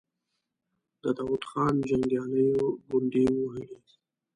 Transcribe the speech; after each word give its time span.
د 1.03 1.05
داود 1.17 1.41
خان 1.49 1.75
جنګياليو 1.89 2.59
ګونډې 2.89 3.23
ووهلې. 3.33 3.77